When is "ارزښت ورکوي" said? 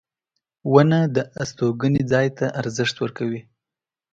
2.59-3.41